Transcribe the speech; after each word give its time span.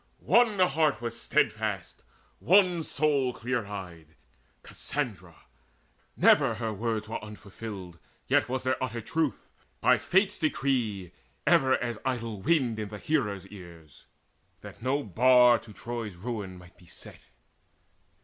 One 0.25 0.57
heart 0.57 0.99
was 0.99 1.21
steadfast, 1.21 2.01
and 2.39 2.49
one 2.49 2.81
soul 2.81 3.33
clear 3.33 3.67
eyed, 3.67 4.15
Cassandra. 4.63 5.35
Never 6.17 6.55
her 6.55 6.73
words 6.73 7.07
were 7.07 7.23
unfulfilled; 7.23 7.99
Yet 8.25 8.49
was 8.49 8.63
their 8.63 8.83
utter 8.83 9.01
truth, 9.01 9.47
by 9.79 9.99
Fate's 9.99 10.39
decree, 10.39 11.11
Ever 11.45 11.73
as 11.77 11.99
idle 12.03 12.41
wind 12.41 12.79
in 12.79 12.89
the 12.89 12.97
hearers' 12.97 13.45
ears, 13.49 14.07
That 14.61 14.81
no 14.81 15.03
bar 15.03 15.59
to 15.59 15.71
Troy's 15.71 16.15
ruin 16.15 16.57
might 16.57 16.77
be 16.79 16.87
set. 16.87 17.21